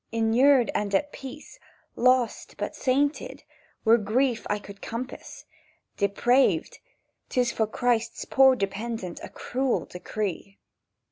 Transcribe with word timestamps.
"Inurned 0.11 0.71
and 0.73 0.95
at 0.95 1.11
peace, 1.11 1.59
lost 1.95 2.55
but 2.57 2.75
sainted, 2.75 3.43
Were 3.85 3.99
grief 3.99 4.47
I 4.49 4.57
could 4.57 4.81
compass; 4.81 5.45
Depraved—'tis 5.97 7.51
for 7.51 7.67
Christ's 7.67 8.25
poor 8.25 8.55
dependent 8.55 9.19
A 9.21 9.29
cruel 9.29 9.85
decree!" 9.85 10.57